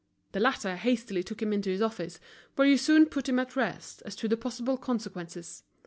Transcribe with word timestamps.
The 0.31 0.39
latter 0.39 0.77
hastily 0.77 1.21
took 1.21 1.43
him 1.43 1.53
into 1.53 1.69
his 1.69 1.79
office, 1.79 2.19
where 2.55 2.67
he 2.67 2.75
soon 2.75 3.05
put 3.05 3.29
him 3.29 3.37
at 3.37 3.55
rest 3.55 4.01
as 4.03 4.15
to 4.15 4.27
the 4.27 4.35
possible 4.35 4.75
consequences. 4.77 5.61